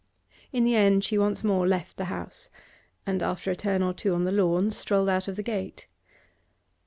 In 0.51 0.63
the 0.63 0.75
end 0.75 1.03
she 1.03 1.19
once 1.19 1.43
more 1.43 1.67
left 1.67 1.95
the 1.97 2.05
house, 2.05 2.49
and, 3.05 3.21
after 3.21 3.51
a 3.51 3.55
turn 3.55 3.83
or 3.83 3.93
two 3.93 4.15
on 4.15 4.23
the 4.23 4.31
lawn, 4.31 4.71
strolled 4.71 5.09
out 5.09 5.27
of 5.27 5.35
the 5.35 5.43
gate. 5.43 5.85